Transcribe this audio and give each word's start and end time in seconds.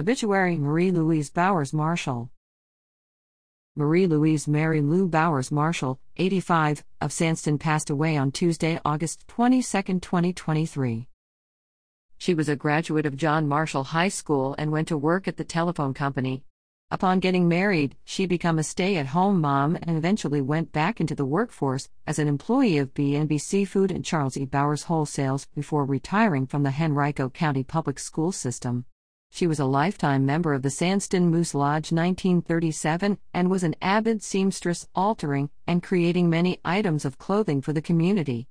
Obituary 0.00 0.56
Marie 0.56 0.92
Louise 0.92 1.28
Bowers 1.28 1.72
Marshall. 1.74 2.30
Marie 3.74 4.06
Louise 4.06 4.46
Mary 4.46 4.80
Lou 4.80 5.08
Bowers 5.08 5.50
Marshall, 5.50 5.98
85, 6.16 6.84
of 7.00 7.10
Sandston 7.10 7.58
passed 7.58 7.90
away 7.90 8.16
on 8.16 8.30
Tuesday, 8.30 8.78
August 8.84 9.26
22, 9.26 9.98
2023. 9.98 11.08
She 12.16 12.32
was 12.32 12.48
a 12.48 12.54
graduate 12.54 13.06
of 13.06 13.16
John 13.16 13.48
Marshall 13.48 13.82
High 13.82 14.06
School 14.06 14.54
and 14.56 14.70
went 14.70 14.86
to 14.86 14.96
work 14.96 15.26
at 15.26 15.36
the 15.36 15.42
telephone 15.42 15.94
company. 15.94 16.44
Upon 16.92 17.18
getting 17.18 17.48
married, 17.48 17.96
she 18.04 18.24
became 18.24 18.60
a 18.60 18.62
stay-at-home 18.62 19.40
mom 19.40 19.76
and 19.82 19.96
eventually 19.96 20.40
went 20.40 20.70
back 20.70 21.00
into 21.00 21.16
the 21.16 21.26
workforce 21.26 21.88
as 22.06 22.20
an 22.20 22.28
employee 22.28 22.78
of 22.78 22.94
B&B 22.94 23.36
Seafood 23.38 23.90
and 23.90 24.04
Charles 24.04 24.36
E. 24.36 24.44
Bowers 24.44 24.84
Wholesales 24.84 25.48
before 25.56 25.84
retiring 25.84 26.46
from 26.46 26.62
the 26.62 26.76
Henrico 26.80 27.28
County 27.28 27.64
Public 27.64 27.98
School 27.98 28.30
System. 28.30 28.84
She 29.30 29.46
was 29.46 29.60
a 29.60 29.64
lifetime 29.64 30.26
member 30.26 30.52
of 30.52 30.62
the 30.62 30.68
Sandston 30.68 31.28
Moose 31.28 31.54
Lodge 31.54 31.92
1937 31.92 33.18
and 33.32 33.50
was 33.50 33.62
an 33.62 33.76
avid 33.80 34.22
seamstress, 34.22 34.88
altering 34.94 35.50
and 35.66 35.82
creating 35.82 36.28
many 36.28 36.58
items 36.64 37.04
of 37.04 37.18
clothing 37.18 37.60
for 37.60 37.72
the 37.72 37.82
community. 37.82 38.48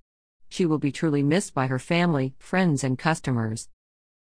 She 0.48 0.66
will 0.66 0.77
be 0.77 0.91
truly 0.91 1.23
missed 1.23 1.54
by 1.54 1.68
her 1.68 1.80
family, 1.80 2.35
friends, 2.40 2.84
and 2.84 2.98
customers. 2.98 3.68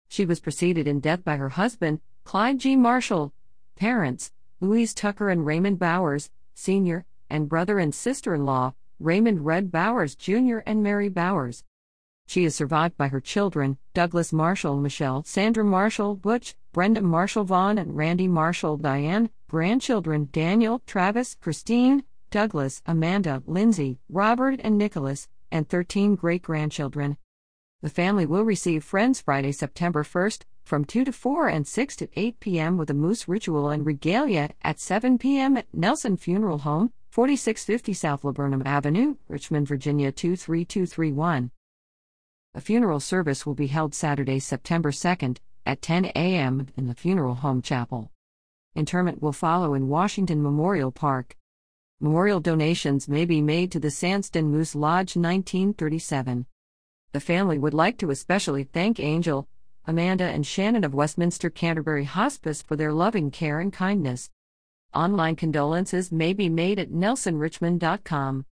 She 0.08 0.24
was 0.24 0.40
preceded 0.40 0.86
in 0.86 1.00
death 1.00 1.24
by 1.24 1.36
her 1.36 1.48
husband, 1.48 2.00
Clyde 2.24 2.58
G. 2.60 2.76
Marshall, 2.76 3.32
parents, 3.74 4.30
Louise 4.60 4.94
Tucker 4.94 5.30
and 5.30 5.44
Raymond 5.44 5.78
Bowers, 5.78 6.30
Sr., 6.54 7.04
and 7.28 7.48
brother 7.48 7.78
and 7.78 7.94
sister 7.94 8.34
in 8.34 8.44
law, 8.44 8.74
Raymond 9.00 9.44
Red 9.44 9.72
Bowers 9.72 10.14
Jr. 10.14 10.58
and 10.64 10.82
Mary 10.82 11.08
Bowers. 11.08 11.64
She 12.32 12.46
is 12.46 12.54
survived 12.54 12.96
by 12.96 13.08
her 13.08 13.20
children, 13.20 13.76
Douglas 13.92 14.32
Marshall, 14.32 14.78
Michelle, 14.78 15.22
Sandra 15.22 15.62
Marshall, 15.62 16.14
Butch, 16.14 16.54
Brenda 16.72 17.02
Marshall 17.02 17.44
Vaughn, 17.44 17.76
and 17.76 17.94
Randy 17.94 18.26
Marshall, 18.26 18.78
Diane, 18.78 19.28
grandchildren, 19.48 20.30
Daniel, 20.32 20.80
Travis, 20.86 21.34
Christine, 21.34 22.04
Douglas, 22.30 22.80
Amanda, 22.86 23.42
Lindsay, 23.46 23.98
Robert, 24.08 24.60
and 24.64 24.78
Nicholas, 24.78 25.28
and 25.50 25.68
13 25.68 26.14
great 26.14 26.40
grandchildren. 26.40 27.18
The 27.82 27.90
family 27.90 28.24
will 28.24 28.44
receive 28.44 28.82
friends 28.82 29.20
Friday, 29.20 29.52
September 29.52 30.02
1st, 30.02 30.44
from 30.64 30.86
2 30.86 31.04
to 31.04 31.12
4 31.12 31.48
and 31.48 31.66
6 31.66 31.96
to 31.96 32.08
8 32.16 32.40
p.m. 32.40 32.78
with 32.78 32.88
a 32.88 32.94
moose 32.94 33.28
ritual 33.28 33.68
and 33.68 33.84
regalia 33.84 34.48
at 34.62 34.80
7 34.80 35.18
p.m. 35.18 35.58
at 35.58 35.66
Nelson 35.74 36.16
Funeral 36.16 36.60
Home, 36.60 36.94
4650 37.10 37.92
South 37.92 38.24
Laburnum 38.24 38.62
Avenue, 38.64 39.16
Richmond, 39.28 39.68
Virginia 39.68 40.10
23231. 40.10 41.50
A 42.54 42.60
funeral 42.60 43.00
service 43.00 43.46
will 43.46 43.54
be 43.54 43.68
held 43.68 43.94
Saturday, 43.94 44.38
September 44.38 44.90
2nd, 44.90 45.38
at 45.64 45.80
10 45.80 46.04
a.m. 46.14 46.66
in 46.76 46.86
the 46.86 46.94
Funeral 46.94 47.36
Home 47.36 47.62
Chapel. 47.62 48.10
Interment 48.76 49.22
will 49.22 49.32
follow 49.32 49.72
in 49.72 49.88
Washington 49.88 50.42
Memorial 50.42 50.92
Park. 50.92 51.34
Memorial 51.98 52.40
donations 52.40 53.08
may 53.08 53.24
be 53.24 53.40
made 53.40 53.72
to 53.72 53.80
the 53.80 53.88
Sandston 53.88 54.50
Moose 54.50 54.74
Lodge 54.74 55.16
1937. 55.16 56.44
The 57.12 57.20
family 57.20 57.58
would 57.58 57.72
like 57.72 57.96
to 57.98 58.10
especially 58.10 58.64
thank 58.64 59.00
Angel, 59.00 59.48
Amanda, 59.86 60.24
and 60.24 60.46
Shannon 60.46 60.84
of 60.84 60.92
Westminster 60.92 61.48
Canterbury 61.48 62.04
Hospice 62.04 62.60
for 62.60 62.76
their 62.76 62.92
loving 62.92 63.30
care 63.30 63.60
and 63.60 63.72
kindness. 63.72 64.28
Online 64.92 65.36
condolences 65.36 66.12
may 66.12 66.34
be 66.34 66.50
made 66.50 66.78
at 66.78 66.90
nelsonrichmond.com. 66.90 68.44